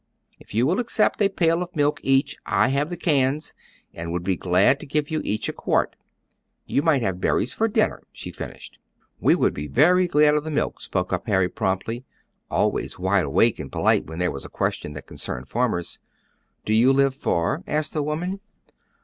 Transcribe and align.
If 0.39 0.55
you 0.55 0.65
will 0.65 0.79
accept 0.79 1.21
a 1.21 1.29
pail 1.29 1.61
of 1.61 1.75
milk 1.75 1.99
each, 2.01 2.35
I 2.43 2.69
have 2.69 2.89
the 2.89 2.97
cans, 2.97 3.53
and 3.93 4.11
would 4.11 4.23
be 4.23 4.35
glad 4.35 4.79
to 4.79 4.87
give 4.87 5.11
you 5.11 5.21
each 5.23 5.47
a 5.47 5.53
quart. 5.53 5.95
You 6.65 6.81
might 6.81 7.03
have 7.03 7.21
berries 7.21 7.53
for 7.53 7.67
dinner," 7.67 8.01
she 8.11 8.31
finished. 8.31 8.79
"We 9.19 9.35
would 9.35 9.53
be 9.53 9.67
very 9.67 10.07
glad 10.07 10.33
of 10.33 10.43
the 10.43 10.49
milk," 10.49 10.81
spoke 10.81 11.13
up 11.13 11.27
Harry, 11.27 11.49
promptly, 11.49 12.03
always 12.49 12.97
wide 12.97 13.25
awake 13.25 13.59
and 13.59 13.71
polite 13.71 14.07
when 14.07 14.17
there 14.17 14.31
was 14.31 14.43
a 14.43 14.49
question 14.49 14.93
that 14.93 15.05
concerned 15.05 15.49
farmers. 15.49 15.99
"Do 16.65 16.73
you 16.73 16.91
live 16.91 17.13
far?" 17.13 17.63
asked 17.67 17.93
the 17.93 18.01
woman. 18.01 18.39